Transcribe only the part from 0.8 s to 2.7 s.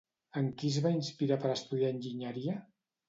va inspirar per estudiar enginyeria?